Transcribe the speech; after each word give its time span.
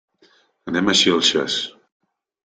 Anem 0.71 0.87
a 0.87 0.95
Xilxes. 1.01 1.59